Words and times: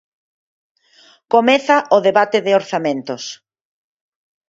Comeza 1.33 1.77
o 1.95 1.97
debate 2.07 2.37
de 2.45 2.51
orzamentos. 2.61 3.23